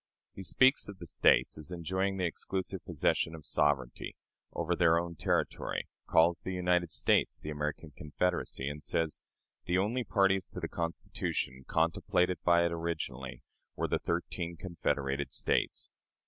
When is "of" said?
0.87-0.97, 3.35-3.45